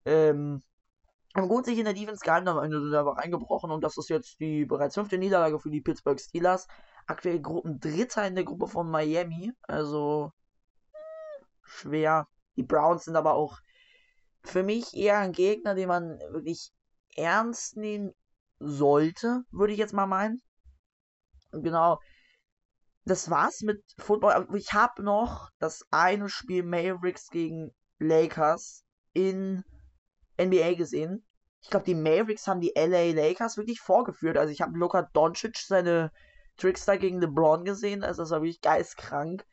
ähm, 0.05 0.63
haben 1.35 1.47
gut 1.47 1.65
sich 1.65 1.77
in 1.77 1.85
der 1.85 1.93
Defense 1.93 2.23
gehalten, 2.23 2.47
Ende 2.47 2.81
sind 2.81 2.95
einfach 2.95 3.17
eingebrochen 3.17 3.71
und 3.71 3.83
das 3.83 3.97
ist 3.97 4.09
jetzt 4.09 4.39
die 4.39 4.65
bereits 4.65 4.95
fünfte 4.95 5.17
Niederlage 5.17 5.59
für 5.59 5.69
die 5.69 5.81
Pittsburgh 5.81 6.19
Steelers. 6.19 6.67
Aktuell 7.05 7.41
Gruppendritter 7.41 8.27
in 8.27 8.35
der 8.35 8.43
Gruppe 8.43 8.67
von 8.67 8.89
Miami, 8.89 9.51
also 9.63 10.31
schwer. 11.63 12.27
Die 12.55 12.63
Browns 12.63 13.05
sind 13.05 13.15
aber 13.15 13.35
auch 13.35 13.59
für 14.43 14.63
mich 14.63 14.93
eher 14.93 15.19
ein 15.19 15.31
Gegner, 15.31 15.75
den 15.75 15.87
man 15.87 16.19
wirklich 16.31 16.71
ernst 17.15 17.77
nehmen 17.77 18.13
sollte, 18.59 19.43
würde 19.51 19.73
ich 19.73 19.79
jetzt 19.79 19.93
mal 19.93 20.07
meinen. 20.07 20.41
Genau. 21.51 21.99
Das 23.05 23.29
war's 23.29 23.61
mit 23.61 23.83
Football. 23.97 24.47
Ich 24.55 24.73
habe 24.73 25.03
noch 25.03 25.49
das 25.57 25.85
eine 25.89 26.29
Spiel 26.29 26.63
Mavericks 26.63 27.29
gegen 27.29 27.73
Lakers 27.97 28.83
in 29.13 29.63
NBA 30.39 30.73
gesehen. 30.75 31.23
Ich 31.61 31.69
glaube, 31.69 31.85
die 31.85 31.95
Mavericks 31.95 32.47
haben 32.47 32.61
die 32.61 32.73
LA 32.75 33.11
Lakers 33.13 33.57
wirklich 33.57 33.81
vorgeführt. 33.81 34.37
Also 34.37 34.51
ich 34.51 34.61
habe 34.61 34.77
Luka 34.77 35.03
Doncic 35.13 35.57
seine 35.57 36.11
Trickster 36.57 36.97
gegen 36.97 37.19
LeBron 37.19 37.65
gesehen. 37.65 38.03
Also 38.03 38.23
das 38.23 38.31
war 38.31 38.41
wirklich 38.41 38.61
geistkrank. 38.61 39.45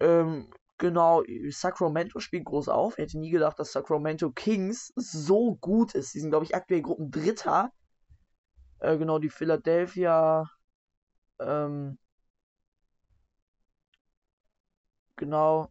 Ähm, 0.00 0.50
genau, 0.78 1.22
Sacramento 1.50 2.20
spielt 2.20 2.44
groß 2.44 2.68
auf. 2.68 2.98
Ich 2.98 3.04
hätte 3.04 3.18
nie 3.18 3.30
gedacht, 3.30 3.58
dass 3.58 3.72
Sacramento 3.72 4.30
Kings 4.32 4.92
so 4.96 5.56
gut 5.56 5.94
ist. 5.94 6.14
Die 6.14 6.20
sind, 6.20 6.30
glaube 6.30 6.44
ich, 6.44 6.54
aktuell 6.54 6.82
Gruppendritter. 6.82 7.72
Äh, 8.80 8.98
genau, 8.98 9.18
die 9.18 9.30
Philadelphia. 9.30 10.50
Ähm, 11.40 11.98
genau. 15.16 15.70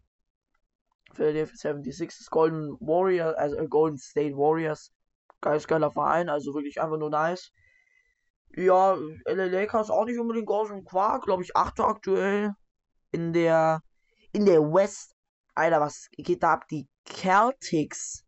Philadelphia 1.15 1.55
76 1.55 2.29
Golden 2.29 2.77
Warriors, 2.79 3.35
also 3.35 3.57
äh, 3.57 3.67
Golden 3.67 3.97
State 3.97 4.35
Warriors. 4.35 4.91
Geist 5.41 5.67
geiler 5.67 5.91
Verein, 5.91 6.29
also 6.29 6.53
wirklich 6.53 6.81
einfach 6.81 6.97
nur 6.97 7.09
nice. 7.09 7.51
Ja, 8.55 8.97
LA 9.25 9.45
Lakers 9.45 9.89
auch 9.89 10.05
nicht 10.05 10.19
unbedingt 10.19 10.47
groß 10.47 10.71
im 10.71 10.85
Quark, 10.85 11.25
glaube 11.25 11.43
ich, 11.43 11.55
8. 11.55 11.81
aktuell 11.81 12.53
in 13.11 13.33
der 13.33 13.81
in 14.31 14.45
der 14.45 14.61
West. 14.61 15.15
Alter, 15.53 15.79
was 15.79 16.09
geht 16.11 16.43
da 16.43 16.53
ab? 16.53 16.67
Die 16.69 16.87
Celtics. 17.07 18.25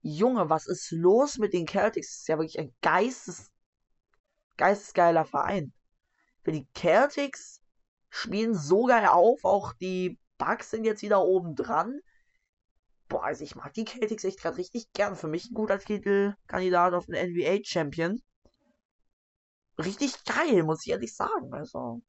Junge, 0.00 0.48
was 0.48 0.66
ist 0.66 0.90
los 0.92 1.38
mit 1.38 1.52
den 1.52 1.66
Celtics? 1.66 2.08
Das 2.08 2.18
ist 2.18 2.28
ja 2.28 2.38
wirklich 2.38 2.58
ein 2.58 2.74
geistes, 2.80 3.50
geistesgeiler 4.56 5.24
Verein. 5.24 5.72
Für 6.42 6.52
die 6.52 6.66
Celtics 6.76 7.60
spielen 8.10 8.54
so 8.54 8.84
geil 8.84 9.06
auf, 9.06 9.44
auch 9.44 9.72
die 9.74 10.18
Bugs 10.38 10.70
sind 10.70 10.84
jetzt 10.84 11.02
wieder 11.02 11.22
oben 11.22 11.54
dran. 11.54 12.00
Boah, 13.08 13.24
also 13.24 13.42
ich 13.44 13.54
mag 13.54 13.72
die 13.74 13.84
Celtics 13.84 14.24
echt 14.24 14.40
gerade 14.40 14.58
richtig 14.58 14.92
gern. 14.92 15.16
Für 15.16 15.28
mich 15.28 15.50
ein 15.50 15.54
guter 15.54 15.78
Titelkandidat 15.78 16.94
auf 16.94 17.06
den 17.06 17.32
NBA 17.32 17.60
Champion. 17.64 18.20
Richtig 19.78 20.24
geil, 20.24 20.62
muss 20.62 20.84
ich 20.84 20.92
ehrlich 20.92 21.14
sagen. 21.14 21.52
Also, 21.52 22.02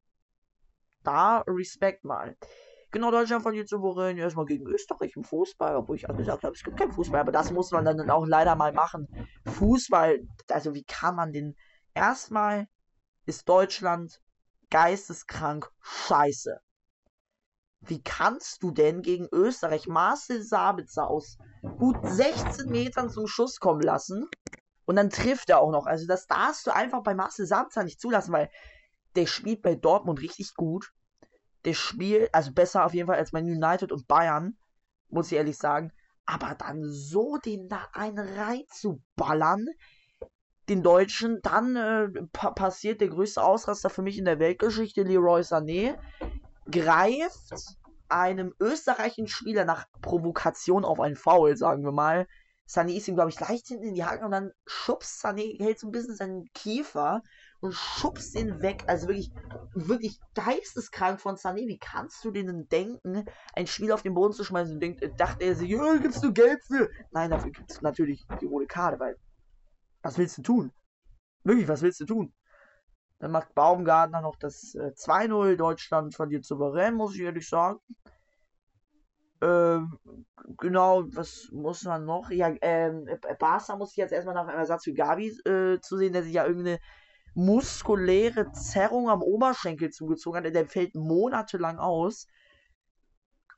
da 1.04 1.44
Respekt 1.48 2.04
mal. 2.04 2.36
Genau, 2.92 3.12
Deutschland 3.12 3.44
verliert 3.44 3.70
souverän 3.70 4.18
erstmal 4.18 4.46
gegen 4.46 4.66
Österreich 4.68 5.16
im 5.16 5.24
Fußball, 5.24 5.76
obwohl 5.76 5.96
ich 5.96 6.10
auch 6.10 6.18
gesagt 6.18 6.44
habe, 6.44 6.56
es 6.56 6.64
gibt 6.64 6.78
keinen 6.78 6.92
Fußball, 6.92 7.20
aber 7.20 7.32
das 7.32 7.52
muss 7.52 7.72
man 7.72 7.86
dann 7.86 8.10
auch 8.10 8.26
leider 8.26 8.56
mal 8.56 8.74
machen. 8.74 9.08
Fußball, 9.46 10.22
also 10.50 10.74
wie 10.74 10.84
kann 10.84 11.16
man 11.16 11.32
den. 11.32 11.56
Erstmal 11.94 12.68
ist 13.26 13.48
Deutschland 13.48 14.22
geisteskrank 14.72 15.70
scheiße. 15.82 16.60
Wie 17.82 18.02
kannst 18.04 18.62
du 18.62 18.72
denn 18.72 19.02
gegen 19.02 19.28
Österreich 19.32 19.88
Marcel 19.88 20.44
Sabitzer 20.44 21.08
aus 21.08 21.38
gut 21.78 21.98
16 22.04 22.70
Metern 22.70 23.10
zum 23.10 23.28
Schuss 23.28 23.60
kommen 23.60 23.82
lassen? 23.82 24.28
Und 24.86 24.96
dann 24.96 25.10
trifft 25.10 25.50
er 25.50 25.60
auch 25.60 25.72
noch. 25.72 25.86
Also 25.86 26.08
das 26.08 26.28
darfst 26.28 26.68
du 26.68 26.72
einfach 26.72 27.04
bei 27.04 27.14
Marcel 27.14 27.46
Sabitzer 27.46 27.84
nicht 27.84 28.02
zulassen, 28.02 28.34
weil 28.34 28.50
der 29.16 29.28
spielt 29.28 29.62
bei 29.62 29.76
Dortmund 29.76 30.22
richtig 30.22 30.54
gut. 30.56 30.92
Der 31.66 31.74
spielt, 31.74 32.34
also 32.34 32.54
besser 32.54 32.86
auf 32.86 32.94
jeden 32.94 33.08
Fall 33.08 33.18
als 33.18 33.32
bei 33.32 33.40
United 33.40 33.92
und 33.92 34.08
Bayern, 34.08 34.58
muss 35.10 35.32
ich 35.32 35.38
ehrlich 35.38 35.58
sagen. 35.58 35.92
Aber 36.26 36.56
dann 36.56 36.84
so 36.84 37.38
den 37.38 37.70
da 37.70 37.88
einen 37.94 38.20
reinzuballern, 38.20 39.68
den 40.70 40.84
Deutschen, 40.84 41.40
dann 41.42 41.76
äh, 41.76 42.08
pa 42.32 42.52
passiert 42.52 43.02
der 43.02 43.10
größte 43.10 43.42
Ausraster 43.42 43.90
für 43.90 44.04
mich 44.04 44.18
in 44.18 44.26
der 44.26 44.40
Weltgeschichte. 44.40 45.04
Leroy 45.04 45.42
Sané 45.42 45.98
greift 46.72 47.54
einem 48.10 48.54
österreichischen 48.60 49.28
Spieler 49.28 49.66
nach 49.66 49.86
Provokation 50.02 50.84
auf 50.86 51.00
einen 51.00 51.16
Foul, 51.16 51.56
sagen 51.56 51.84
wir 51.84 51.92
mal. 51.92 52.28
Sané 52.68 52.96
ist 52.96 53.08
ihm, 53.08 53.16
glaube 53.16 53.32
ich, 53.32 53.40
leicht 53.40 53.68
hinten 53.68 53.86
in 53.86 53.96
die 53.96 54.04
Haken 54.04 54.26
und 54.26 54.32
dann 54.32 54.52
schubst 54.68 55.24
Sané, 55.26 55.60
hält 55.60 55.80
so 55.80 55.88
ein 55.88 55.92
bisschen 55.92 56.16
seinen 56.16 56.46
Kiefer 56.54 57.24
und 57.62 57.74
schubst 57.74 58.36
ihn 58.36 58.62
weg. 58.62 58.84
Also 58.86 59.08
wirklich, 59.08 59.32
wirklich 59.74 60.20
geisteskrank 60.36 61.20
von 61.20 61.36
Sané. 61.36 61.68
Wie 61.68 61.80
kannst 61.80 62.24
du 62.24 62.30
denen 62.30 62.70
denken, 62.70 63.26
ein 63.56 63.66
Spiel 63.66 63.92
auf 63.92 64.04
den 64.04 64.14
Boden 64.14 64.34
zu 64.34 64.44
schmeißen 64.44 64.76
und 64.76 64.82
denkt, 64.82 65.04
dachte 65.20 65.46
er 65.46 65.56
sich, 65.56 65.70
ja, 65.70 65.96
gibst 65.98 66.24
du 66.24 66.32
Geld 66.32 66.64
für? 66.64 66.90
Nein, 67.10 67.32
dafür 67.32 67.52
gibt 67.52 67.72
es 67.72 67.82
natürlich 67.82 68.28
die 68.40 68.46
rote 68.46 68.68
Karte, 68.68 69.00
weil 69.00 69.18
was 70.04 70.20
willst 70.20 70.38
du 70.38 70.44
tun? 70.44 70.72
Wirklich, 71.44 71.68
was 71.68 71.82
willst 71.82 72.00
du 72.02 72.06
tun? 72.06 72.34
Dann 73.20 73.32
macht 73.32 73.54
Baumgartner 73.54 74.22
noch 74.22 74.38
das 74.38 74.76
äh, 74.76 74.94
2-0. 74.96 75.58
Deutschland 75.58 76.16
verliert 76.16 76.46
souverän, 76.46 76.96
muss 76.96 77.16
ich 77.16 77.22
ehrlich 77.22 77.48
sagen. 77.48 77.80
Ähm, 79.42 80.00
genau, 80.58 81.04
was 81.14 81.50
muss 81.52 81.84
man 81.84 82.06
noch? 82.06 82.30
Ja, 82.30 82.54
ähm, 82.62 83.08
Barca 83.40 83.76
muss 83.76 83.92
ich 83.92 83.98
jetzt 83.98 84.12
erstmal 84.12 84.36
nach 84.36 84.48
einem 84.48 84.60
Ersatz 84.60 84.84
für 84.84 84.94
Gabi 84.94 85.30
äh, 85.46 85.80
zu 85.80 85.98
sehen, 85.98 86.14
der 86.14 86.24
sich 86.24 86.34
ja 86.34 86.46
irgendeine 86.46 86.80
muskuläre 87.36 88.52
Zerrung 88.52 89.10
am 89.10 89.22
Oberschenkel 89.22 89.92
zugezogen 89.92 90.44
hat. 90.46 90.56
Der 90.56 90.68
fällt 90.68 90.96
monatelang 90.96 91.78
aus. 91.78 92.28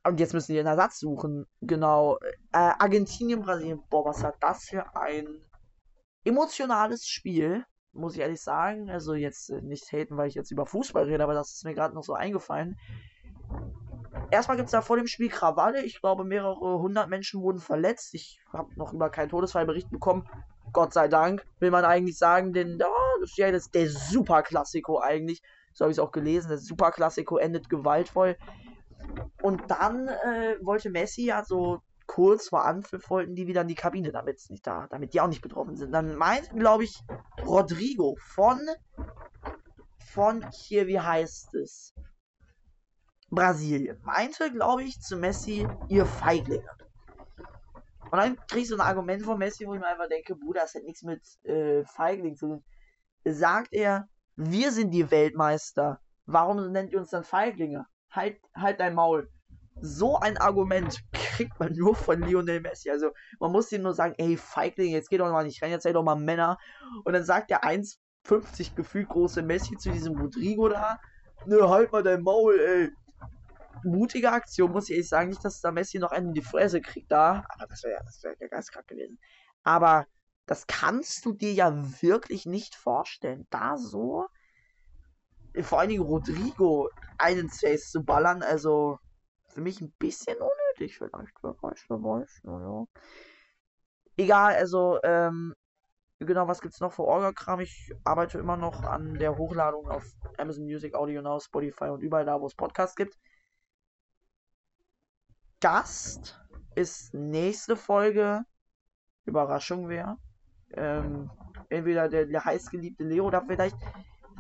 Und 0.04 0.20
jetzt 0.20 0.34
müssen 0.34 0.54
die 0.54 0.60
einen 0.60 0.68
Ersatz 0.68 1.00
suchen. 1.00 1.46
Genau. 1.62 2.18
Äh, 2.52 2.74
Argentinien, 2.80 3.42
Brasilien. 3.42 3.82
Boah, 3.90 4.06
was 4.06 4.24
hat 4.24 4.36
das 4.40 4.66
für 4.66 4.96
ein 4.96 5.28
emotionales 6.24 7.08
Spiel? 7.08 7.66
Muss 7.94 8.16
ich 8.16 8.22
ehrlich 8.22 8.42
sagen. 8.42 8.90
Also 8.90 9.14
jetzt 9.14 9.50
äh, 9.50 9.62
nicht 9.62 9.92
haten, 9.92 10.18
weil 10.18 10.28
ich 10.28 10.36
jetzt 10.36 10.52
über 10.52 10.66
Fußball 10.66 11.06
rede, 11.06 11.24
aber 11.24 11.34
das 11.34 11.54
ist 11.54 11.66
mir 11.66 11.74
gerade 11.74 11.96
noch 11.96 12.04
so 12.04 12.14
eingefallen. 12.14 12.76
Erstmal 14.30 14.58
gibt 14.58 14.68
es 14.68 14.72
da 14.72 14.82
vor 14.82 14.98
dem 14.98 15.08
Spiel 15.08 15.30
Krawalle. 15.30 15.84
Ich 15.84 16.00
glaube, 16.00 16.24
mehrere 16.24 16.80
hundert 16.80 17.10
Menschen 17.10 17.42
wurden 17.42 17.60
verletzt. 17.60 18.14
Ich 18.14 18.40
habe 18.54 18.70
noch 18.78 18.94
über 18.94 19.10
keinen 19.10 19.30
Todesfallbericht 19.30 19.90
bekommen. 19.90 20.26
Gott 20.74 20.94
sei 20.94 21.10
Dank, 21.10 21.46
will 21.60 21.72
man 21.72 21.84
eigentlich 21.84 22.18
sagen, 22.18 22.54
denn 22.54 22.80
oh, 22.82 23.20
das 23.20 23.32
ist 23.32 23.38
ja 23.38 23.52
das, 23.52 23.70
der 23.72 23.90
Superklassiko 23.90 25.00
eigentlich. 25.00 25.42
So 25.74 25.84
habe 25.84 25.92
ich 25.92 25.98
es 25.98 26.00
auch 26.00 26.12
gelesen. 26.12 26.48
Der 26.48 26.60
Superklassiko 26.60 27.38
endet 27.38 27.70
gewaltvoll. 27.70 28.38
Und 29.42 29.62
dann 29.70 30.08
äh, 30.08 30.56
wollte 30.62 30.90
Messi 30.90 31.26
ja 31.26 31.44
so 31.44 31.80
kurz 32.12 32.50
vor 32.50 32.66
Anpfiff 32.66 33.10
wollten 33.10 33.36
die 33.36 33.48
wieder 33.48 33.62
in 33.62 33.70
die 33.70 33.76
Kabine, 33.76 34.12
damit 34.12 34.42
nicht 34.50 34.68
da, 34.68 34.86
damit 34.90 35.14
die 35.14 35.22
auch 35.22 35.30
nicht 35.30 35.42
betroffen 35.42 35.78
sind. 35.78 35.94
Dann 35.94 36.18
meint, 36.18 36.50
glaube 36.50 36.84
ich, 36.84 37.00
Rodrigo 37.46 38.18
von 38.20 38.60
von 40.12 40.46
hier, 40.52 40.88
wie 40.88 41.00
heißt 41.00 41.56
es? 41.56 41.94
Brasilien. 43.30 43.98
Meinte, 44.04 44.52
glaube 44.52 44.84
ich, 44.84 45.00
zu 45.00 45.16
Messi, 45.16 45.66
ihr 45.88 46.06
Feiglinge. 46.06 46.70
Und 48.12 48.18
dann 48.18 48.36
krieg 48.48 48.64
ich 48.64 48.68
so 48.68 48.76
ein 48.76 48.82
Argument 48.82 49.24
von 49.24 49.38
Messi, 49.38 49.66
wo 49.66 49.74
ich 49.74 49.80
mir 49.80 49.88
einfach 49.88 50.10
denke, 50.10 50.36
Bruder, 50.36 50.64
das 50.64 50.76
hat 50.76 50.84
nichts 50.84 51.04
mit 51.04 51.22
äh, 51.46 51.86
Feigling 51.86 52.36
zu 52.36 52.48
tun. 52.48 52.64
Sagt 53.24 53.72
er, 53.72 54.10
wir 54.36 54.74
sind 54.74 54.92
die 54.92 55.10
Weltmeister. 55.12 56.02
Warum 56.26 56.74
nennt 56.74 56.92
ihr 56.92 57.00
uns 57.00 57.12
dann 57.12 57.24
Feiglinge? 57.24 57.86
Halt, 58.10 58.38
halt 58.54 58.82
dein 58.82 58.96
Maul. 58.96 59.32
So 59.80 60.20
ein 60.20 60.38
Argument 60.38 61.00
kriegt 61.14 61.60
man 61.60 61.74
nur 61.74 61.96
von 61.96 62.22
Lionel 62.22 62.62
Messi. 62.62 62.90
Also 62.90 63.12
man 63.40 63.52
muss 63.52 63.72
ihm 63.72 63.84
nur 63.84 63.94
sagen, 63.94 64.16
ey, 64.18 64.38
Feigling, 64.38 64.92
jetzt 64.92 65.10
geht 65.10 65.20
doch 65.20 65.32
mal 65.32 65.46
nicht 65.46 65.62
rein, 65.62 65.72
jetzt 65.72 65.84
seid 65.84 65.96
doch 65.96 66.04
mal 66.04 66.16
Männer. 66.16 66.58
Und 67.04 67.14
dann 67.14 67.24
sagt 67.24 67.50
der 67.50 67.64
1,50 67.64 68.76
gefühlt 68.76 69.10
große 69.10 69.42
Messi 69.42 69.78
zu 69.78 69.92
diesem 69.92 70.20
Rodrigo 70.20 70.70
da, 70.70 71.00
ne, 71.46 71.70
halt 71.70 71.92
mal 71.92 72.04
dein 72.04 72.22
Maul, 72.22 72.60
ey. 72.60 72.90
Mutige 73.84 74.32
Aktion, 74.32 74.72
muss 74.72 74.90
ich 74.90 74.92
ehrlich 74.92 75.10
sagen. 75.10 75.30
Nicht, 75.30 75.44
dass 75.44 75.62
da 75.62 75.72
Messi 75.72 75.98
noch 75.98 76.12
einen 76.12 76.28
in 76.28 76.34
die 76.34 76.42
Fresse 76.44 76.82
kriegt 76.82 77.12
da. 77.12 77.44
Aber 77.50 77.66
das 77.68 77.84
wäre 77.84 78.00
das 78.06 78.22
wär 78.24 78.36
ja 78.40 78.48
geistkrank 78.48 78.88
gewesen. 78.88 79.18
Aber 79.64 80.06
das 80.46 80.68
kannst 80.68 81.26
du 81.26 81.34
dir 81.34 81.54
ja 81.54 81.74
wirklich 82.02 82.46
nicht 82.46 82.76
vorstellen. 82.76 83.48
Da 83.50 83.78
so, 83.78 84.28
vor 85.62 85.80
allen 85.80 85.90
Dingen 85.90 86.04
Rodrigo 86.04 86.90
einen 87.18 87.50
Face 87.50 87.90
zu 87.90 88.04
ballern, 88.04 88.44
also 88.44 89.00
für 89.52 89.62
mich 89.62 89.82
ein 89.82 89.92
bisschen 90.00 90.38
unnötig 90.38 90.98
vielleicht. 90.98 91.36
Wer 91.44 91.56
weiß, 91.62 91.86
wer 91.90 91.98
weiß. 91.98 92.42
Naja. 92.44 92.86
Egal, 94.18 94.56
also, 94.56 95.00
ähm, 95.04 95.54
genau, 96.20 96.48
was 96.48 96.62
gibt's 96.62 96.80
noch 96.80 96.94
für 96.94 97.04
Orga-Kram? 97.04 97.60
Ich 97.60 97.92
arbeite 98.04 98.40
immer 98.40 98.58
noch 98.58 98.84
an 98.84 99.16
der 99.16 99.38
Hochladung 99.38 99.90
auf 99.90 100.04
Amazon 100.38 100.66
Music, 100.66 100.94
Audio 100.96 101.22
Now, 101.22 101.40
Spotify 101.40 101.86
und 101.86 102.02
überall 102.02 102.26
da, 102.26 102.40
wo 102.40 102.48
es 102.48 102.56
Podcasts 102.56 102.96
gibt. 102.96 103.18
Gast 105.60 106.40
ist 106.76 107.14
nächste 107.14 107.76
Folge. 107.76 108.44
Überraschung 109.26 109.88
wäre. 109.88 110.18
Ähm, 110.74 111.30
entweder 111.70 112.10
der, 112.10 112.26
der 112.26 112.44
heißgeliebte 112.44 113.04
Leo 113.04 113.28
oder 113.28 113.44
vielleicht, 113.46 113.78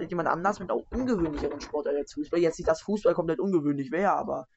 jemand 0.09 0.29
anders 0.29 0.59
mit 0.59 0.71
auch 0.71 0.83
ungewöhnlicheren 0.91 1.61
Sport 1.61 1.87
als 1.87 2.13
Fußball. 2.13 2.39
Jetzt 2.39 2.57
nicht, 2.57 2.67
dass 2.67 2.81
Fußball 2.81 3.13
komplett 3.13 3.39
ungewöhnlich 3.39 3.91
wäre, 3.91 4.13
aber 4.13 4.47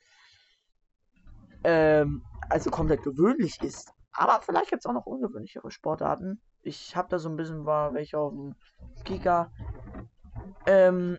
ähm, 1.65 2.23
also 2.49 2.71
komplett 2.71 3.03
gewöhnlich 3.03 3.61
ist. 3.63 3.93
Aber 4.13 4.41
vielleicht 4.43 4.71
gibt 4.71 4.85
es 4.85 4.87
auch 4.87 4.95
noch 4.95 5.07
ungewöhnlichere 5.07 5.71
Sportarten. 5.71 6.41
Ich 6.63 6.95
habe 6.97 7.09
da 7.09 7.19
so 7.19 7.29
ein 7.29 7.37
bisschen 7.37 7.67
war 7.67 7.95
welche 7.95 8.19
auf 8.19 8.33
dem 8.33 8.55
Kika. 9.05 9.51
Ähm, 10.67 11.19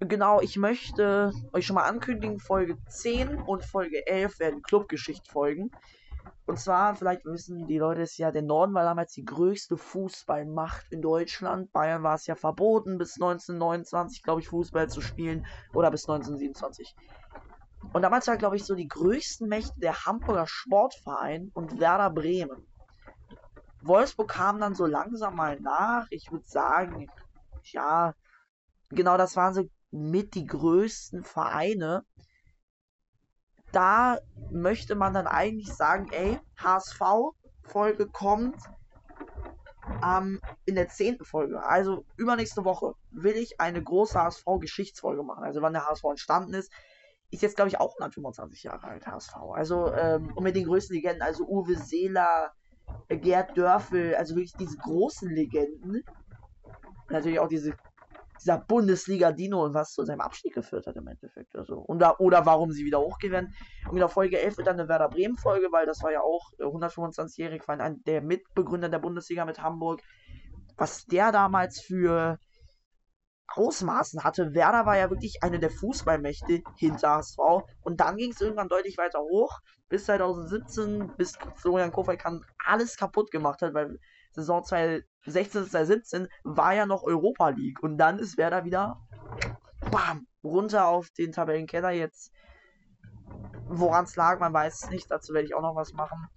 Genau, 0.00 0.42
ich 0.42 0.58
möchte 0.58 1.32
euch 1.54 1.64
schon 1.66 1.74
mal 1.74 1.88
ankündigen, 1.88 2.38
Folge 2.38 2.76
10 2.86 3.38
und 3.46 3.64
Folge 3.64 4.06
11 4.06 4.38
werden 4.40 4.60
Clubgeschichte 4.60 5.30
folgen. 5.30 5.70
Und 6.44 6.58
zwar, 6.60 6.94
vielleicht 6.94 7.24
wissen 7.24 7.66
die 7.66 7.78
Leute 7.78 8.02
es 8.02 8.18
ja, 8.18 8.30
der 8.30 8.42
Norden 8.42 8.74
war 8.74 8.84
damals 8.84 9.12
die 9.14 9.24
größte 9.24 9.78
Fußballmacht 9.78 10.92
in 10.92 11.00
Deutschland. 11.00 11.72
Bayern 11.72 12.02
war 12.02 12.14
es 12.14 12.26
ja 12.26 12.36
verboten, 12.36 12.98
bis 12.98 13.14
1929, 13.14 14.22
glaube 14.22 14.42
ich, 14.42 14.48
Fußball 14.48 14.88
zu 14.90 15.00
spielen. 15.00 15.46
Oder 15.72 15.90
bis 15.90 16.06
1927. 16.06 16.94
Und 17.92 18.02
damals 18.02 18.26
war, 18.26 18.36
glaube 18.36 18.56
ich, 18.56 18.66
so 18.66 18.74
die 18.74 18.88
größten 18.88 19.48
Mächte 19.48 19.80
der 19.80 20.04
Hamburger 20.04 20.46
Sportverein 20.46 21.50
und 21.54 21.78
Werder 21.78 22.10
Bremen. 22.10 22.68
Wolfsburg 23.80 24.30
kam 24.30 24.60
dann 24.60 24.74
so 24.74 24.86
langsam 24.86 25.36
mal 25.36 25.58
nach. 25.60 26.06
Ich 26.10 26.30
würde 26.30 26.44
sagen, 26.46 27.10
ja, 27.62 28.14
genau 28.90 29.16
das 29.16 29.36
waren 29.36 29.54
so 29.54 29.68
mit 29.90 30.34
die 30.34 30.46
größten 30.46 31.24
Vereine. 31.24 32.04
Da 33.72 34.18
möchte 34.48 34.94
man 34.94 35.14
dann 35.14 35.26
eigentlich 35.26 35.74
sagen, 35.74 36.06
ey, 36.10 36.42
HSV-Folge 36.58 38.08
kommt 38.08 38.56
ähm, 40.02 40.40
in 40.64 40.74
der 40.74 40.88
zehnten 40.88 41.24
Folge, 41.24 41.62
also 41.62 42.04
übernächste 42.16 42.64
Woche, 42.64 42.94
will 43.10 43.36
ich 43.36 43.60
eine 43.60 43.82
große 43.82 44.18
HSV-Geschichtsfolge 44.20 45.22
machen. 45.22 45.44
Also 45.44 45.62
wann 45.62 45.72
der 45.72 45.86
HSV 45.86 46.04
entstanden 46.04 46.54
ist, 46.54 46.72
ist 47.30 47.42
jetzt, 47.42 47.56
glaube 47.56 47.68
ich, 47.68 47.80
auch 47.80 47.94
125 47.94 48.62
Jahre 48.64 48.86
alt, 48.86 49.06
HSV. 49.06 49.34
Also, 49.54 49.92
ähm, 49.92 50.32
und 50.34 50.44
mit 50.44 50.56
den 50.56 50.66
größten 50.66 50.94
Legenden, 50.94 51.22
also 51.22 51.44
Uwe 51.44 51.76
Seeler, 51.76 52.52
äh, 53.08 53.16
Gerd 53.16 53.56
Dörfel, 53.56 54.14
also 54.14 54.36
wirklich 54.36 54.54
diese 54.58 54.76
großen 54.78 55.30
Legenden. 55.30 56.02
Natürlich 57.08 57.38
auch 57.38 57.48
diese, 57.48 57.74
dieser 58.40 58.58
Bundesliga-Dino 58.58 59.64
und 59.64 59.74
was 59.74 59.92
zu 59.92 60.04
seinem 60.04 60.20
Abstieg 60.20 60.54
geführt 60.54 60.86
hat 60.86 60.96
im 60.96 61.06
Endeffekt. 61.08 61.54
Also, 61.56 61.78
und 61.78 62.02
oder 62.18 62.46
warum 62.46 62.70
sie 62.70 62.84
wieder 62.84 63.00
hochgewinnen. 63.00 63.54
Und 63.86 63.92
in 63.92 63.98
der 63.98 64.08
Folge 64.08 64.40
11 64.40 64.58
wird 64.58 64.68
dann 64.68 64.78
eine 64.78 64.88
Werder 64.88 65.08
Bremen-Folge, 65.08 65.68
weil 65.72 65.86
das 65.86 66.02
war 66.02 66.12
ja 66.12 66.20
auch 66.20 66.52
125-jährig, 66.58 67.62
äh, 67.62 67.68
war 67.68 67.90
der 67.90 68.22
Mitbegründer 68.22 68.88
der 68.88 68.98
Bundesliga 68.98 69.44
mit 69.44 69.60
Hamburg. 69.60 70.00
Was 70.76 71.06
der 71.06 71.32
damals 71.32 71.80
für 71.80 72.38
Ausmaßen 73.48 74.24
hatte. 74.24 74.54
Werder 74.54 74.86
war 74.86 74.96
ja 74.96 75.10
wirklich 75.10 75.42
eine 75.42 75.58
der 75.58 75.70
Fußballmächte 75.70 76.62
hinter 76.76 77.16
HSV. 77.16 77.38
Und 77.82 78.00
dann 78.00 78.16
ging 78.16 78.32
es 78.32 78.40
irgendwann 78.40 78.68
deutlich 78.68 78.98
weiter 78.98 79.20
hoch. 79.20 79.60
Bis 79.88 80.06
2017, 80.06 81.12
bis 81.16 81.38
Florian 81.54 81.92
Kofeld 81.92 82.22
alles 82.66 82.96
kaputt 82.96 83.30
gemacht 83.30 83.62
hat, 83.62 83.72
weil 83.74 83.98
Saison 84.32 84.64
2016, 84.64 85.64
2017 85.64 86.28
war 86.44 86.74
ja 86.74 86.86
noch 86.86 87.02
Europa 87.02 87.50
League. 87.50 87.82
Und 87.82 87.98
dann 87.98 88.18
ist 88.18 88.36
Werder 88.36 88.64
wieder 88.64 89.00
bam, 89.90 90.26
runter 90.42 90.86
auf 90.88 91.10
den 91.10 91.32
Tabellenkeller 91.32 91.90
jetzt. 91.90 92.32
Woran 93.68 94.04
es 94.04 94.16
lag, 94.16 94.38
man 94.38 94.52
weiß 94.52 94.84
es 94.84 94.90
nicht. 94.90 95.10
Dazu 95.10 95.32
werde 95.32 95.46
ich 95.46 95.54
auch 95.54 95.62
noch 95.62 95.74
was 95.74 95.92
machen. 95.92 96.28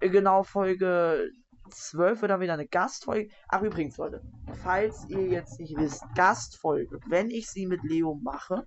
Genau, 0.00 0.42
Folge 0.42 1.30
12 1.70 2.22
wird 2.22 2.30
dann 2.30 2.40
wieder 2.40 2.54
eine 2.54 2.66
Gastfolge. 2.66 3.30
Ach, 3.48 3.62
übrigens, 3.62 3.96
Leute, 3.96 4.22
falls 4.62 5.04
ihr 5.08 5.26
jetzt 5.26 5.58
nicht 5.58 5.76
wisst, 5.76 6.04
Gastfolge, 6.14 6.98
wenn 7.06 7.30
ich 7.30 7.50
sie 7.50 7.66
mit 7.66 7.82
Leo 7.82 8.14
mache, 8.22 8.66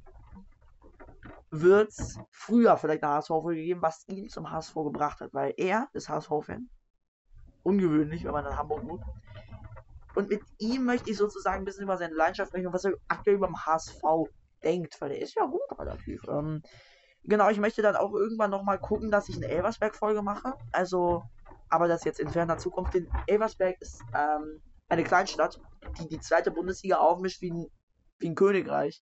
wird 1.51 1.89
es 1.89 2.17
früher 2.29 2.77
vielleicht 2.77 3.03
eine 3.03 3.13
HSV-Folge 3.15 3.61
geben, 3.61 3.81
was 3.81 4.07
ihn 4.07 4.29
zum 4.29 4.49
HSV 4.49 4.73
gebracht 4.73 5.19
hat, 5.19 5.33
weil 5.33 5.53
er 5.57 5.89
ist 5.93 6.09
HSV-Fan. 6.09 6.69
Ungewöhnlich, 7.63 8.23
wenn 8.23 8.31
man 8.31 8.45
in 8.45 8.57
Hamburg 8.57 8.85
wohnt. 8.85 9.03
Und 10.15 10.29
mit 10.29 10.41
ihm 10.57 10.85
möchte 10.85 11.09
ich 11.09 11.17
sozusagen 11.17 11.61
ein 11.61 11.65
bisschen 11.65 11.83
über 11.83 11.97
seine 11.97 12.15
Leidenschaft 12.15 12.49
sprechen 12.49 12.67
und 12.67 12.73
was 12.73 12.85
er 12.85 12.93
aktuell 13.07 13.35
über 13.35 13.47
den 13.47 13.65
HSV 13.65 14.01
denkt, 14.63 14.99
weil 14.99 15.11
er 15.11 15.21
ist 15.21 15.35
ja 15.35 15.45
gut 15.45 15.61
relativ. 15.77 16.23
Ähm, 16.27 16.61
genau, 17.23 17.49
ich 17.49 17.59
möchte 17.59 17.81
dann 17.81 17.95
auch 17.95 18.13
irgendwann 18.13 18.51
nochmal 18.51 18.79
gucken, 18.79 19.11
dass 19.11 19.29
ich 19.29 19.35
eine 19.35 19.47
Elversberg-Folge 19.47 20.21
mache. 20.21 20.53
Also 20.71 21.23
aber 21.71 21.87
das 21.87 22.03
jetzt 22.03 22.19
in 22.19 22.29
ferner 22.29 22.57
Zukunft. 22.57 22.93
Denn 22.93 23.09
Elversberg 23.27 23.81
ist 23.81 24.01
ähm, 24.13 24.61
eine 24.89 25.03
Kleinstadt, 25.03 25.59
die 25.99 26.07
die 26.07 26.19
zweite 26.19 26.51
Bundesliga 26.51 26.97
aufmischt 26.97 27.41
wie 27.41 27.51
ein, 27.51 27.67
wie 28.19 28.29
ein 28.29 28.35
Königreich. 28.35 29.01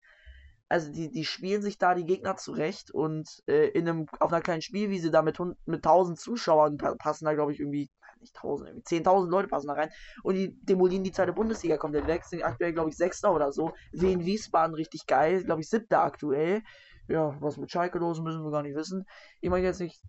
Also 0.70 0.92
die, 0.92 1.10
die 1.10 1.26
spielen 1.26 1.64
sich 1.64 1.80
da 1.80 1.96
die 1.96 2.06
Gegner 2.06 2.38
zurecht 2.38 2.92
und 2.92 3.28
äh, 3.48 3.70
in 3.70 3.90
einem, 3.90 4.06
auf 4.20 4.32
einer 4.32 4.42
kleinen 4.42 4.62
Spielwiese 4.62 5.10
da 5.10 5.24
mit, 5.24 5.40
mit 5.66 5.84
1000 5.84 6.20
Zuschauern 6.20 6.78
passen 6.78 7.26
da 7.26 7.34
glaube 7.34 7.54
ich 7.54 7.60
irgendwie, 7.60 7.90
nicht 8.20 8.36
1000, 8.36 8.70
irgendwie 8.70 9.10
10.000 9.10 9.30
Leute 9.32 9.48
passen 9.48 9.68
da 9.68 9.74
rein 9.74 9.90
und 10.22 10.36
die 10.36 10.56
demolieren 10.64 11.04
die 11.04 11.12
zweite 11.12 11.34
Bundesliga 11.34 11.78
komplett 11.78 12.06
weg, 12.06 12.24
sind 12.24 12.44
aktuell 12.44 12.74
glaube 12.74 12.92
ich 12.92 12.98
Sechster 12.98 13.34
oder 13.34 13.52
so. 13.52 13.74
Wien 13.94 14.26
Wiesbaden 14.26 14.76
richtig 14.76 15.08
geil, 15.08 15.44
glaube 15.44 15.62
ich 15.62 15.70
Siebter 15.70 16.04
aktuell. 16.04 16.62
Ja, 17.08 17.36
was 17.40 17.58
mit 17.58 17.72
Schalke 17.72 17.98
los 17.98 18.22
müssen 18.22 18.44
wir 18.44 18.52
gar 18.52 18.62
nicht 18.62 18.76
wissen. 18.76 19.06
Ich 19.42 19.50
meine 19.50 19.66
jetzt 19.66 19.80
nicht 19.80 20.00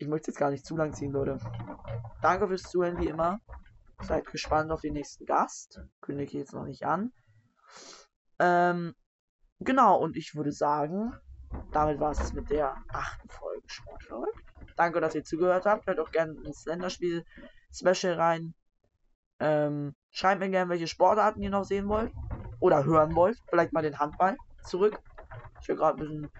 ich 0.00 0.08
möchte 0.08 0.30
jetzt 0.30 0.38
gar 0.38 0.50
nicht 0.50 0.64
zu 0.64 0.76
lang 0.76 0.92
ziehen, 0.94 1.12
Leute. 1.12 1.38
Danke 2.22 2.48
fürs 2.48 2.68
Zuhören, 2.68 2.98
wie 2.98 3.08
immer. 3.08 3.38
Seid 4.00 4.24
gespannt 4.26 4.70
auf 4.72 4.80
den 4.80 4.94
nächsten 4.94 5.26
Gast. 5.26 5.80
Kündige 6.00 6.28
ich 6.28 6.32
jetzt 6.32 6.54
noch 6.54 6.64
nicht 6.64 6.84
an. 6.84 7.12
Ähm, 8.38 8.94
genau, 9.58 9.98
und 10.00 10.16
ich 10.16 10.34
würde 10.34 10.52
sagen, 10.52 11.12
damit 11.70 12.00
war 12.00 12.12
es 12.12 12.32
mit 12.32 12.48
der 12.48 12.74
achten 12.92 13.28
Folge 13.28 13.62
Sportschlag. 13.68 14.28
Danke, 14.76 15.00
dass 15.02 15.14
ihr 15.14 15.22
zugehört 15.24 15.66
habt. 15.66 15.86
Hört 15.86 16.00
auch 16.00 16.10
gerne 16.10 16.32
ins 16.44 16.64
Länderspiel-Special 16.64 18.14
rein. 18.14 18.54
Ähm, 19.38 19.94
schreibt 20.10 20.40
mir 20.40 20.48
gerne, 20.50 20.70
welche 20.70 20.86
Sportarten 20.88 21.42
ihr 21.42 21.50
noch 21.50 21.64
sehen 21.64 21.88
wollt. 21.88 22.12
Oder 22.58 22.84
hören 22.84 23.14
wollt. 23.14 23.38
Vielleicht 23.50 23.74
mal 23.74 23.82
den 23.82 23.98
Handball 23.98 24.38
zurück. 24.62 24.98
Ich 25.60 25.68
will 25.68 25.76
gerade 25.76 25.98
ein 25.98 26.00
bisschen 26.00 26.30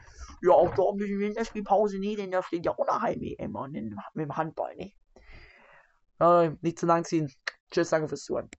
ja, 0.42 0.52
auch 0.52 0.74
da 0.74 0.92
müssen 0.94 1.18
wir 1.18 1.28
in 1.28 1.35
der 1.35 1.44
Spielpause 1.44 1.98
nicht, 1.98 2.18
denn 2.18 2.30
da 2.30 2.42
steht 2.42 2.64
ja 2.64 2.72
auch 2.72 2.88
eine 2.88 3.02
Heim-EM 3.02 3.52
mit 4.14 4.24
dem 4.24 4.37
Handball, 4.37 4.74
ne? 4.76 4.92
Äh, 6.18 6.50
nicht 6.61 6.78
zu 6.78 6.87
lang 6.87 7.04
ziehen. 7.04 7.30
Tschüss, 7.70 7.90
danke 7.90 8.09
fürs 8.09 8.24
Zuhören. 8.24 8.50